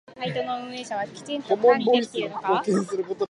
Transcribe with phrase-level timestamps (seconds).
[0.19, 2.63] サイトの運営者はきちんと管理できているのか？